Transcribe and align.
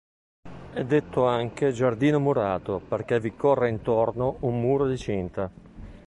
È 0.73 0.83
detto 0.83 1.27
anche 1.27 1.71
giardino 1.73 2.19
murato 2.19 2.79
perché 2.79 3.19
vi 3.19 3.35
corre 3.35 3.69
intorno 3.69 4.37
un 4.39 4.59
muro 4.59 4.87
di 4.87 4.97
cinta. 4.97 5.51